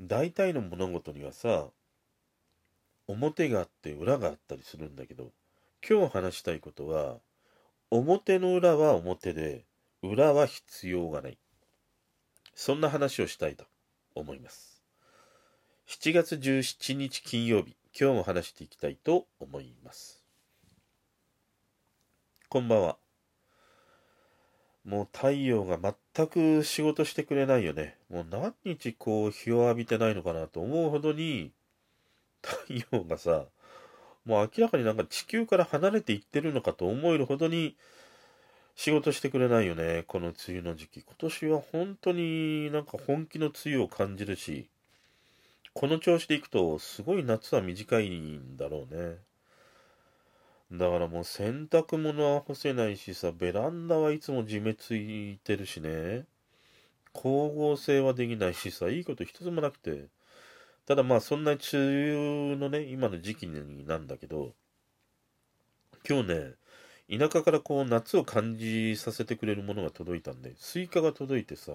[0.00, 1.66] 大体の物事にはさ
[3.06, 5.32] 表があって裏があったりするんだけど
[5.88, 7.16] 今日話したいことは
[7.90, 9.64] 表の裏は表で
[10.02, 11.38] 裏は必要がない。
[12.54, 13.64] そんな話をしたいと
[14.14, 14.82] 思います。
[15.88, 20.24] 7月17日金曜日今日も話していきたいと思います。
[22.48, 22.99] こんばんは。
[24.84, 27.96] もう太陽が全く仕事してくれないよね。
[28.08, 31.52] もう何日こう日を浴びてないのかなと思うほどに
[32.42, 32.56] 太
[32.92, 33.44] 陽がさ、
[34.24, 37.76] もう明らかになんか地球から離れていってるのかと思えるほどに
[38.74, 40.04] 仕事してくれないよね。
[40.06, 41.02] この梅雨の時期。
[41.02, 44.68] 今年は本当になんか本気の梅雨を感じるし、
[45.74, 49.18] この調子でいくとすごい夏は短いんだろうね。
[50.72, 56.26] だからもう洗濯物は干せないしさ、ベランダはいつも地目ついてるしね。
[57.12, 60.06] 光合成はできないしさ、いいこと一つもなくて。
[60.86, 64.54] ただまあそんな梅雨のね、今の時期なんだけど、
[66.08, 66.54] 今日ね、
[67.18, 71.72] 田舎からこう夏を感じさせてくれるものが届いたんで、スイカが届いてさ、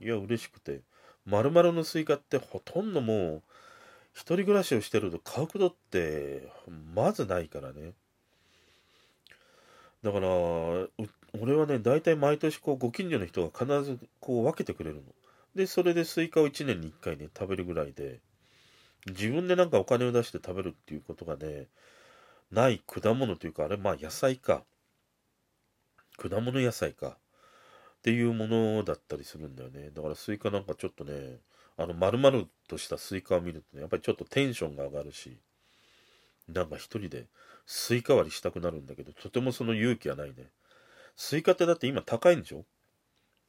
[0.00, 0.80] いや嬉しくて、
[1.24, 3.42] 丸々のスイカってほとんどもう、
[4.16, 6.48] 一人暮らしをしてると買うことって
[6.94, 7.92] まずないからね。
[10.02, 10.28] だから、
[11.38, 15.02] 俺はね、大体毎年こうご近所の人が必ずこう分けてくれるの。
[15.54, 18.20] で、それでスイカを1年に1回ね、食べるぐらいで、
[19.06, 21.66] 自分でなんかお金を出して食べるっていうことがね、
[22.50, 24.64] ない果物というか、あれ、まあ野菜か。
[26.16, 27.08] 果物野菜か。
[27.08, 29.90] っていうものだったりするんだよね。
[29.90, 31.36] だからスイカなんかちょっとね、
[31.78, 35.38] あの、丸々としたスイカを見るとね、やっぱりちょっとテンションが上がるし、
[36.48, 37.26] なんか一人で
[37.66, 40.50] スイカ割りしたくなるんだけど、とてもその勇気はないね。
[41.16, 42.64] スイカってだって今高いんでしょ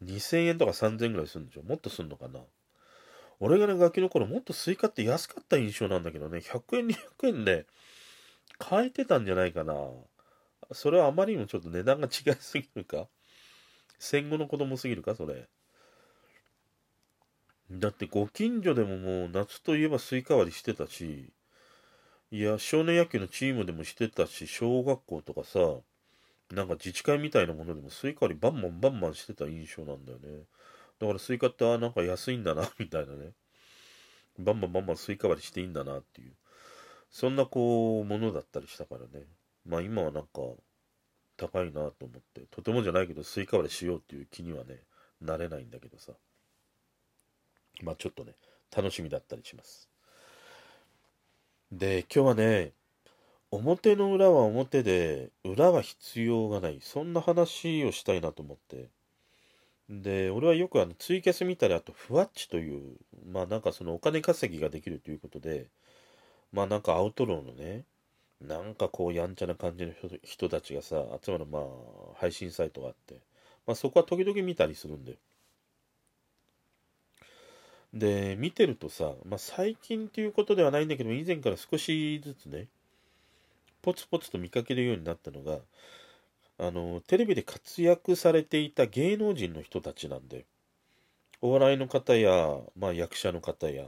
[0.02, 1.64] ?2000 円とか3000円ぐらいするんでしょ？
[1.64, 2.40] もっとすんのかな？
[3.40, 7.68] 俺がね、ガキの頃もっとスイカって安かった印象なんだけどね、100円、200円で
[8.58, 9.76] 買えてたんじゃないかな。
[10.72, 13.08] それはあまりにもちょっと値段が違いすぎるか？
[14.00, 15.16] 戦後の子供すぎるか？
[15.16, 15.48] それ。
[17.70, 21.34] だってご近所でももう夏といえばスイカ割りしてたし、
[22.32, 25.60] いや、少年野球のチームでもしてたし、小学校とかさ、
[26.52, 30.44] なんか自治会みたいなものでもスイカ割りバンバンバンバンしてた印象なんだよね。
[31.00, 33.34] だからスイカってあなんか安いんだな、 みたいなね。
[34.40, 36.34] バンバンバンバンスイカ割りしていいんだなっていう。
[37.10, 39.26] そんなこう、ものだったりしたからね。
[39.66, 40.42] まあ今はなんか、
[41.36, 44.84] 高いなと思って、とてもじゃないけどスイカ割りしようっていう気にはね、
[45.22, 46.14] なれないんだけどさ。
[47.84, 48.34] まあちょっとね、
[48.76, 49.90] 楽しみだったりします。
[51.72, 52.74] で、今日はね、
[53.52, 56.80] 表の裏は表で、裏は必要がない。
[56.82, 58.90] そんな話をしたいなと思って。
[59.90, 65.68] で、俺はよくあのツイキャス見たり、あとふわっちという、まあなんかそのお金稼ぎができるということで、
[66.52, 67.86] まあなんかアウトローのね、
[68.42, 69.94] なんかこうやんちゃな感じの
[70.24, 71.64] 人たちがさ、集まるまあ
[72.16, 73.22] 配信サイトがあって、
[73.66, 75.18] まあそこは時々見たりするんだよ。
[77.94, 82.68] で、見てるとさ、まあ、最近っていうことではないんだけど、以前から少しずつね、
[83.82, 85.60] ポツポツと見かけるようになったのが、
[86.60, 90.46] あの、テレビで活躍されていた芸能人の人たちなんで、
[91.42, 93.86] お笑いの方や、まあ、役者の方や、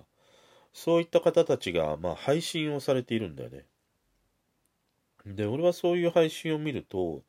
[0.73, 3.65] そういった方たちが、まあ、配信をされているんだよね。
[5.25, 7.23] で、俺はそういう配信を見ると、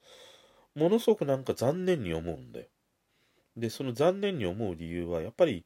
[0.75, 2.66] ものすごくなんか残念に思うんだよ。
[3.56, 5.64] で、その残念に思う理由は、やっぱり、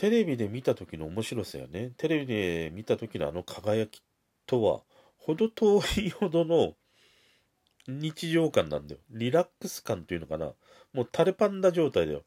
[0.00, 1.92] テレビで見た時の面白さよね。
[1.98, 4.02] テレビで見た時のあの輝き
[4.46, 4.80] とは、
[5.18, 6.72] ほど遠いほどの
[7.86, 9.00] 日常感なんだよ。
[9.10, 10.54] リラックス感というのかな。
[10.94, 12.22] もうタレパンダ状態だよ。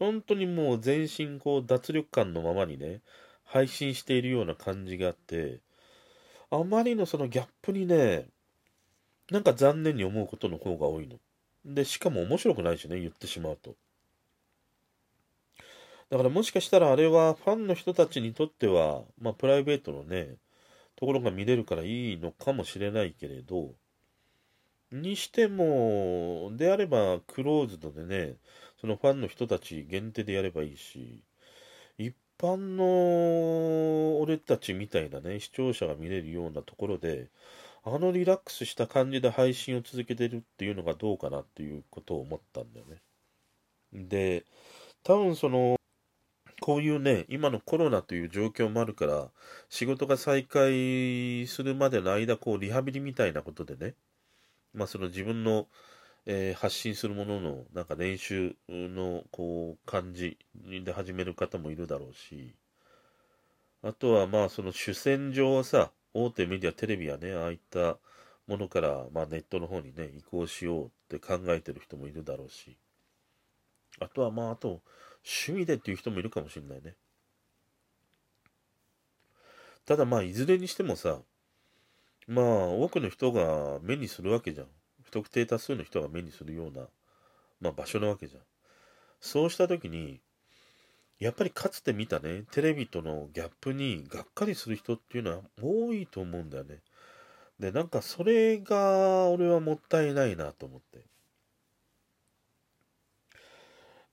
[0.00, 3.02] 本当にもう全身こう脱力感のままにね、
[3.44, 5.60] 配信しているような感じがあって、
[6.50, 8.26] あまりのそのギャップにね、
[9.30, 11.18] なんか残念に思うことの方が多いの。
[11.64, 13.76] で、しかも面白くないしね、言ってしまうと。
[16.10, 20.36] だからもしかしたらあれはファンの人たちにとっては、まあプライベートのね、
[20.96, 23.74] ところが見れるからいいのかもしれないけれど、
[24.92, 28.36] にしても、であればクローズドでね、
[28.80, 31.24] そのファンの人たち限定でやればいいし、
[31.98, 37.30] 一般の俺たちみたいなね、視聴者が見れるようなところで、
[37.84, 43.02] あのリラックスした感じで配信を続けてるっていうのがどうかなっていうことを思ったんだよね。
[43.92, 44.44] で、
[45.04, 45.75] 多分その、
[46.60, 49.30] こういうね、今のコロナという状況もあるから、
[49.68, 53.94] 仕事が再開するまでの間、こう、リハビリみたいなことでね、
[54.72, 55.68] まあ、その自分の、
[56.24, 60.38] えー、発信するものの、なんか練習の、こう、感じ
[60.84, 62.54] で始める方もいるだろうし、
[63.82, 67.98] あとはまあその主戦場はさ、大手メディア、テレビやね、ああいった
[68.46, 72.76] ものから、まあ、ネットの方にね、移行しようって考えてる人もいるだろうし、
[74.00, 74.80] あとはまあ、あと、
[75.26, 76.94] 趣味でっていう人もいるかもしれないね。
[79.84, 81.18] ただまあ、いずれにしてもさ、
[82.28, 84.66] まあ、多くの人が目にするわけじゃん。
[85.02, 86.88] 不特定多数の人が目にするような、
[87.60, 88.42] まあ、場所なわけじゃん。
[89.20, 90.20] そうした時に、
[91.18, 96.80] やっぱりかつて見たね、テレビとのギャップにがっかりする人っていうのは多いと思うんだよね。
[97.58, 101.04] で、なんかそれが俺はもったいないなと思って。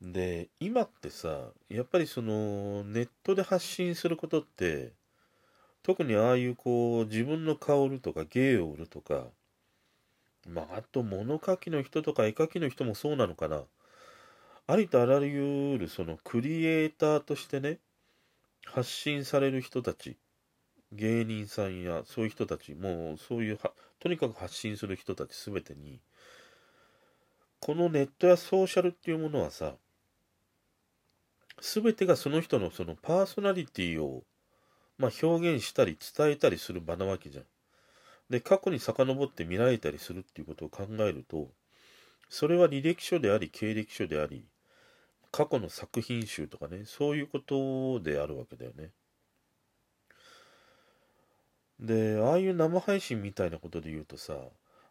[0.03, 4.91] で、今ってさ、やっぱりそのネットで発信することって、
[5.81, 9.27] 特にああいうこう自分の顔売るとか芸を売るとか、
[10.45, 13.63] まああと物書きの人とか絵描きの人もそうなのかな。
[14.67, 17.79] ありとあらゆるそのクリエイターとしてね、
[18.65, 20.17] 発信される人たち、
[20.91, 23.59] 芸人さんやそういう人たち、もうそういう
[24.01, 26.01] とにかく発信する人たち全てに、
[27.61, 29.75] このネットやソーシャルっていうものはさ、
[31.65, 34.24] 全てがその人のそのパーソナリティを、
[34.98, 37.45] まあ、表現したり伝えたりする場なわけじゃん。
[38.30, 41.48] で、過去に遡って見られたりするっていうことを考えると、
[42.27, 44.45] それは履歴書であり、経歴書であり、
[45.31, 48.92] 過去の作品集とかね、そういうことであるわけだよね。
[51.80, 54.38] で、ああいう生配信みたいなことで言うとさ、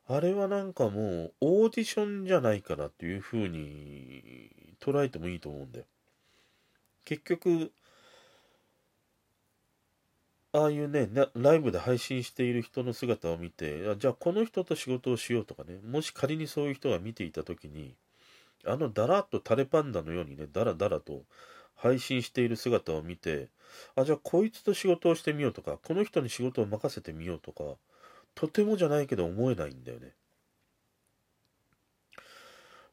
[0.06, 5.84] あれはなんかもうオーディションじゃないかなっていうふうに捉えてもいいと思うんだよ。
[7.18, 7.72] 結局、
[10.54, 17.94] ああいうね、ライブで配信している人の姿を見て、じゃあこの人と仕事をしようとかね、もし仮にそういう人が見ていたときに、
[18.66, 21.22] あのだらっとタレパンダのようにね、だらだらと
[21.74, 23.48] 配信している姿を見て、
[23.96, 27.64] あ、じゃあこいつと仕事をしてみようとか、この人に仕事を任せてみようとか、
[28.34, 30.12] とてもじゃないけど思えないんだよね。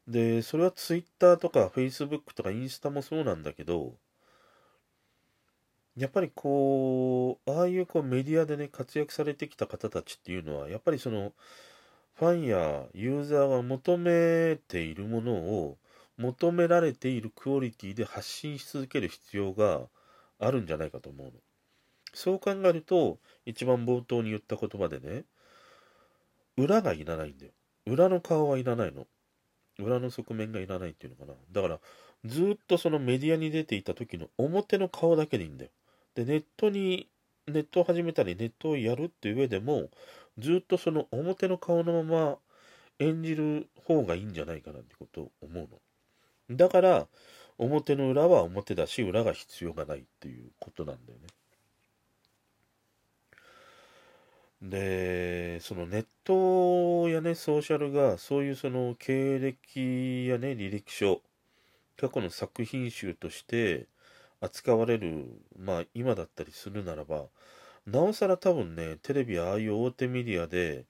[0.08, 3.94] で、それは Twitter とか Facebook とかインスタもそうなんだけど、
[5.96, 11.32] やっぱりこう、ああいうこうメディアでね、活躍されてきた方たちっていうのは、やっぱりその、
[12.14, 15.78] ファンやユーザーが求めているものを
[16.18, 19.88] 求められているクオリティで発信し続ける必要が
[20.38, 21.32] あるんじゃないかと思うの。
[22.12, 25.24] そう考えると、一番冒頭に言った言葉でね、
[26.56, 27.52] 裏がいらないんだよ。
[27.86, 29.06] 裏の顔はいらないの。
[29.78, 31.38] 裏の側面がいらないっていうのかな。
[31.52, 31.80] だから、
[32.26, 35.70] ずっとそのメディアに出ていた時の表の顔だけでいいんだよ。
[36.14, 37.08] で、ネットに、
[37.46, 39.90] ネットを始めたり、ネットをやるっていう上でも、
[40.38, 42.38] ずっとその表の顔のまま
[42.98, 45.68] 演じる方がいいんじゃないかなってことを思う
[46.50, 46.56] の。
[46.56, 47.06] だから、
[47.58, 51.28] 表の裏は表だし、裏が必要がないっていうことなんだよね。
[54.62, 61.22] で、そのネットやね、ソーシャルが、そういうその経歴やね、履歴書、
[61.96, 63.86] 過去の作品集として
[64.40, 65.26] 扱われる、
[65.58, 67.26] まあ今だったりするならば、
[67.86, 70.84] なおさら多分ね、テレビああいう大手メディアで、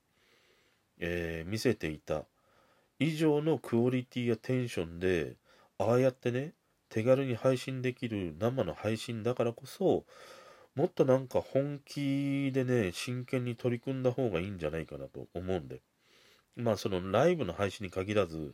[0.99, 2.25] えー、見せていた
[2.99, 5.35] 以上のクオリティやテンションで、
[5.77, 6.53] ああやってね、
[6.89, 10.05] 手軽に配信できる生の配信だからこそ、
[10.75, 15.81] もっとなんか本気でね、真剣に取り組んだ方がいいんじゃないかなと思うんで。
[16.55, 18.53] まあそのライブの配信に限らず、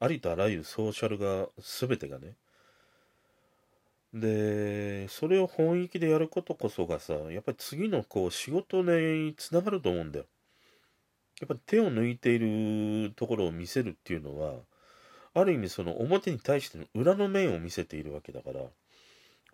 [0.00, 2.36] ありとあらゆるソーシャルが全てがね、
[4.14, 10.26] で、それを本意気でやることこそがさ、やっぱり次のこう仕事につながると思うんだよ。
[11.40, 14.54] やっぱり手を抜いているところを見せるっていうのは、
[15.34, 18.60] ある意味その表に対しての裏の面を見せているわけだから、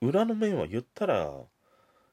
[0.02, 1.30] 裏の面は言ったら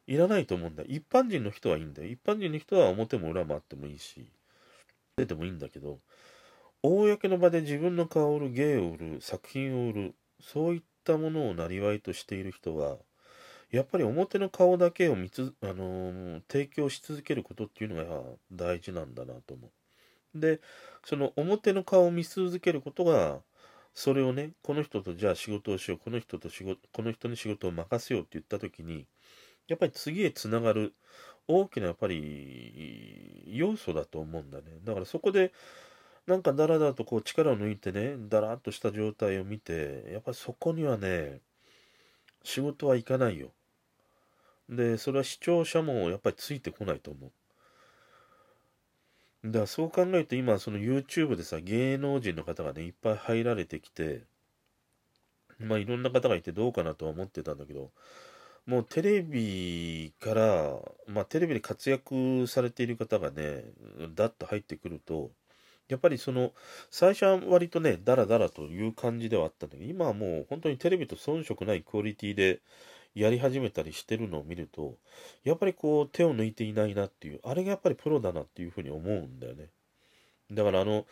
[0.07, 0.83] いらないと思うんだ。
[0.87, 2.07] 一般人の人はいいんだよ。
[2.07, 4.25] 一般人の人は表も裏もあってもいいし、
[5.17, 5.99] 出てもいいんだけど、
[6.81, 12.97] 公の場で自分の顔を売る、芸を売る、作品を売る、そういったったものをなりとしている人は
[13.71, 18.21] やっぱり表の顔だけを見つ、あのー、提供し続けることっていうのが
[18.51, 20.39] 大事なんだなと思う。
[20.39, 20.61] で
[21.03, 23.39] その表の顔を見続けることが
[23.93, 29.07] それをねこの人とじゃあ仕事をしようこの人と仕事この人に仕事を任せようって言った時に
[29.67, 30.93] やっぱり次へつながる
[31.47, 35.51] 大きなやっぱり要素だと思うんだねだからそこで
[36.27, 41.39] なんかだらだらとこう力を抜いてね、だらっとした状態を見て、やっぱりそこにはね、
[42.43, 43.51] 仕事はいかないよ。
[44.69, 47.31] で、それは視聴者もやっぱりついてこないと思う。
[49.45, 54.23] だからそう考えると今その YouTube でさ、芸能人の方がね、いっぱい入られてきて、
[55.59, 57.91] まあいろんな方がいてどうかなとは思ってたんだけど、
[58.65, 60.75] もうテレビから、
[61.07, 63.63] まあテレビで活躍されている方がね、
[64.13, 65.31] だっと入ってくると、
[65.87, 66.53] やっぱりその、
[66.91, 72.61] 最初は割とね、ダラダラという感じではあったんだけど、今はもう本当にテレビと遜色ないクオリティで
[73.15, 74.95] やり始めたりしてるのを見ると、
[75.43, 79.69] やっぱりこう手を抜いていないなっていう、あれがやっぱりプロだなっていうふうに思うんだよね。
[80.51, 81.05] だからあの、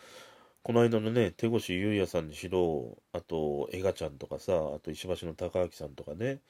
[0.62, 6.40] この間のね、手越優也さんにしろ、あと、エガちゃんとかさ、あと石橋の高明さんとかね、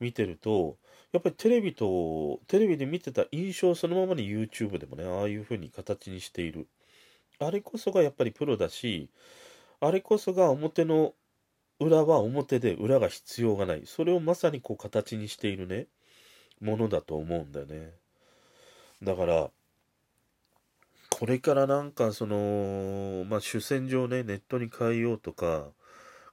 [0.00, 0.76] 見てると、
[1.12, 6.66] やっぱりテレビと、テレビで見てた印象そのままに YouTube でもね、ああいう風に形にしている。
[7.42, 9.08] あれこそがやっぱりプロだし、
[9.80, 11.14] あれこそが表の
[11.80, 13.82] 裏は表で裏が必要がない。
[13.86, 15.86] それをまさにこう形にしているね、
[16.60, 17.90] ものだと思うんだよね。
[19.02, 19.50] だから、
[21.10, 25.66] これからなんかその、まあ主戦場ね、ネットに変えようとか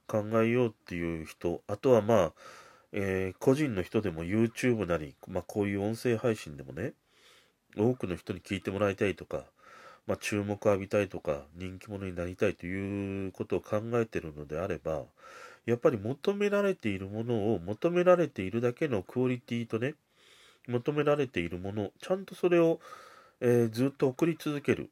[0.06, 2.32] 考えようっていう人、あとはまあ、
[2.92, 6.94] えー個人の人でも YouTube なり、まあこういう音声配信でもね、
[7.76, 9.44] 多くの人に聞いてもらいたいとか、
[10.06, 15.04] まあ注目を浴びたいとか、人気者になりたいということを考えているのであれば、
[15.66, 19.94] やっぱり求められているものを求められているだけのクオリティとね、
[20.68, 22.80] 求められているもの、ちゃんとそれを、
[23.40, 24.90] えーずっと送り続ける。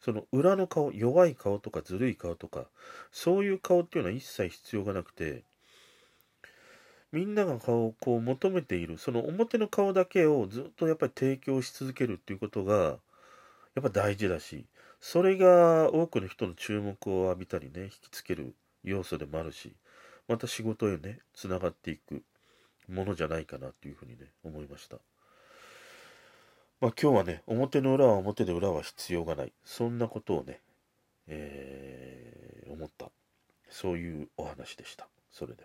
[0.00, 2.66] その裏の顔、弱い顔とかずるい顔とか、
[3.10, 5.44] そういう顔っていうのは一切必要がなくて、
[7.12, 12.98] みんなが顔をこう求めている、その表の顔だけをずっとやっぱり提供し続けるっていうことが、
[13.76, 14.66] やっぱ大事だし、
[15.00, 19.76] それが多くの人の注目を浴びたりね、引きつける要素でもあるし、
[20.26, 22.24] また仕事へね、つながっていく
[22.88, 24.96] ものじゃないかなっていうふうにね、思いました。
[26.80, 29.52] まあ今日はね、表の裏は表で裏は必要がない。
[29.64, 30.60] そんなことをね、
[31.28, 32.36] えー
[32.76, 33.10] 思った。
[33.70, 35.08] そういうお話でした。
[35.32, 35.64] それでは。